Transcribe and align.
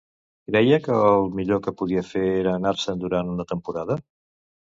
Creia 0.51 0.77
que 0.87 0.95
el 1.09 1.27
millor 1.39 1.59
que 1.67 1.73
podia 1.81 2.03
fer 2.07 2.23
era 2.39 2.55
anar-se'n 2.61 3.05
durant 3.05 3.29
una 3.35 3.49
temporada? 3.53 4.01